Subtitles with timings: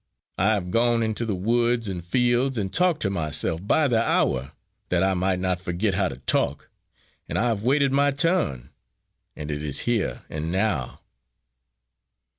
[0.39, 4.53] I have gone into the woods and fields and talked to myself by the hour,
[4.89, 6.69] that I might not forget how to talk
[7.29, 8.71] and I have waited my turn,
[9.35, 11.01] and it is here and now!"